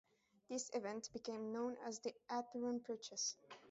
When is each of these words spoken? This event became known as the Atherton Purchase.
This 0.49 0.71
event 0.73 1.11
became 1.13 1.51
known 1.51 1.77
as 1.85 1.99
the 1.99 2.15
Atherton 2.27 2.79
Purchase. 2.79 3.35